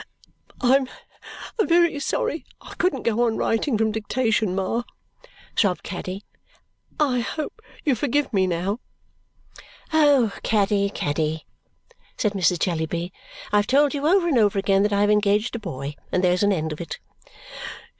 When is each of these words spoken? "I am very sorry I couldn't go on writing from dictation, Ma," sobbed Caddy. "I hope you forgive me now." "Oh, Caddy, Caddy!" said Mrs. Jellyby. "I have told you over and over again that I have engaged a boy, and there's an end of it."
"I 0.61 0.77
am 0.77 0.87
very 1.61 1.99
sorry 1.99 2.43
I 2.59 2.73
couldn't 2.79 3.03
go 3.03 3.23
on 3.27 3.37
writing 3.37 3.77
from 3.77 3.91
dictation, 3.91 4.55
Ma," 4.55 4.81
sobbed 5.55 5.83
Caddy. 5.83 6.23
"I 6.99 7.19
hope 7.19 7.61
you 7.85 7.93
forgive 7.93 8.33
me 8.33 8.47
now." 8.47 8.79
"Oh, 9.93 10.33
Caddy, 10.41 10.89
Caddy!" 10.89 11.45
said 12.17 12.33
Mrs. 12.33 12.57
Jellyby. 12.57 13.13
"I 13.53 13.57
have 13.57 13.67
told 13.67 13.93
you 13.93 14.07
over 14.07 14.27
and 14.27 14.39
over 14.39 14.57
again 14.57 14.81
that 14.81 14.91
I 14.93 15.01
have 15.01 15.11
engaged 15.11 15.55
a 15.55 15.59
boy, 15.59 15.93
and 16.11 16.23
there's 16.23 16.41
an 16.41 16.51
end 16.51 16.73
of 16.73 16.81
it." 16.81 16.97